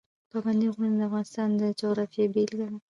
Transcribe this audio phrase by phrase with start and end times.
[0.31, 2.77] پابندی غرونه د افغانستان د جغرافیې بېلګه ده.